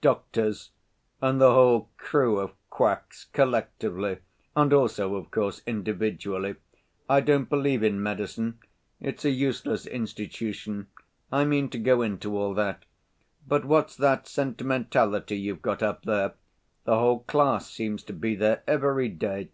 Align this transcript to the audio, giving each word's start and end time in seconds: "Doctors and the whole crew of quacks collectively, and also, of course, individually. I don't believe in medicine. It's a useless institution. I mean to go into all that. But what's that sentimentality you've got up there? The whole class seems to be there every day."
"Doctors 0.00 0.70
and 1.20 1.38
the 1.38 1.52
whole 1.52 1.90
crew 1.98 2.38
of 2.40 2.54
quacks 2.70 3.26
collectively, 3.34 4.20
and 4.56 4.72
also, 4.72 5.16
of 5.16 5.30
course, 5.30 5.60
individually. 5.66 6.54
I 7.10 7.20
don't 7.20 7.50
believe 7.50 7.82
in 7.82 8.02
medicine. 8.02 8.58
It's 9.02 9.26
a 9.26 9.30
useless 9.30 9.84
institution. 9.86 10.86
I 11.30 11.44
mean 11.44 11.68
to 11.68 11.78
go 11.78 12.00
into 12.00 12.38
all 12.38 12.54
that. 12.54 12.86
But 13.46 13.66
what's 13.66 13.96
that 13.98 14.26
sentimentality 14.26 15.36
you've 15.36 15.60
got 15.60 15.82
up 15.82 16.04
there? 16.06 16.32
The 16.84 16.98
whole 16.98 17.20
class 17.24 17.70
seems 17.70 18.02
to 18.04 18.14
be 18.14 18.34
there 18.34 18.62
every 18.66 19.10
day." 19.10 19.50